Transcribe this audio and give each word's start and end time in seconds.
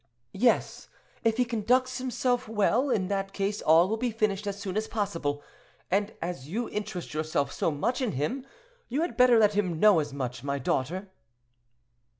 "Yes, 0.33 0.89
if 1.23 1.37
he 1.37 1.45
conducts 1.45 1.99
himself 1.99 2.47
well; 2.49 2.89
in 2.89 3.07
that 3.09 3.33
case 3.33 3.61
all 3.61 3.87
will 3.87 3.97
be 3.97 4.09
finished 4.09 4.47
as 4.47 4.59
soon 4.59 4.75
as 4.75 4.87
possible, 4.87 5.43
and, 5.91 6.11
as 6.23 6.49
you 6.49 6.67
interest 6.71 7.13
yourself 7.13 7.51
so 7.51 7.69
much 7.69 8.01
in 8.01 8.13
him, 8.13 8.43
you 8.89 9.01
had 9.01 9.15
better 9.15 9.37
let 9.37 9.53
him 9.53 9.79
know 9.79 9.99
as 9.99 10.11
much, 10.11 10.43
my 10.43 10.57
daughter." 10.57 11.11